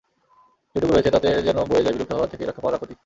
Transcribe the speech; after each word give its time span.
যেটুকু 0.75 0.91
রয়েছে 0.93 1.11
তাতে 1.11 1.29
যেন 1.41 1.57
বয়ে 1.63 1.83
যায় 1.83 1.93
বিলুপ্ত 1.93 2.13
হওয়া 2.13 2.27
থেকে 2.27 2.43
রক্ষা 2.45 2.61
পাওয়ার 2.61 2.77
আকুতি। 2.77 2.95